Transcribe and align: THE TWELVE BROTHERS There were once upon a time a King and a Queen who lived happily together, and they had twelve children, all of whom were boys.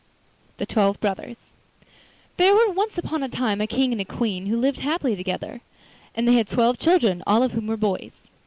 THE 0.57 0.65
TWELVE 0.65 0.99
BROTHERS 0.99 1.51
There 2.37 2.55
were 2.55 2.71
once 2.71 2.97
upon 2.97 3.21
a 3.21 3.29
time 3.29 3.61
a 3.61 3.67
King 3.67 3.91
and 3.91 4.01
a 4.01 4.05
Queen 4.05 4.47
who 4.47 4.57
lived 4.57 4.79
happily 4.79 5.15
together, 5.15 5.61
and 6.15 6.27
they 6.27 6.33
had 6.33 6.47
twelve 6.47 6.79
children, 6.79 7.21
all 7.27 7.43
of 7.43 7.51
whom 7.51 7.67
were 7.67 7.77
boys. 7.77 8.23